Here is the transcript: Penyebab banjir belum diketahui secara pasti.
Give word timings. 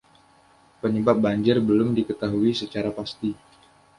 Penyebab 0.81 1.17
banjir 1.25 1.57
belum 1.67 1.89
diketahui 1.99 2.51
secara 2.61 2.89
pasti. 2.99 3.29